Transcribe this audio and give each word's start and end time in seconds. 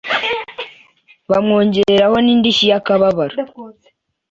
bamwongereraho 1.29 2.15
n'indishyi 2.25 2.65
y'akababaro 2.71 3.35